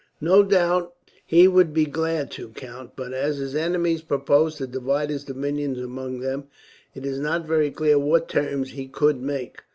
"No 0.19 0.41
doubt 0.41 0.95
he 1.27 1.47
would 1.47 1.75
be 1.75 1.85
glad 1.85 2.31
to, 2.31 2.49
count; 2.49 2.93
but 2.95 3.13
as 3.13 3.37
his 3.37 3.53
enemies 3.53 4.01
propose 4.01 4.55
to 4.55 4.65
divide 4.65 5.11
his 5.11 5.23
dominions 5.23 5.77
among 5.77 6.21
them, 6.21 6.45
it 6.95 7.05
is 7.05 7.19
not 7.19 7.45
very 7.45 7.69
clear 7.69 7.99
what 7.99 8.27
terms 8.27 8.71
he 8.71 8.87
could 8.87 9.21
make. 9.21 9.61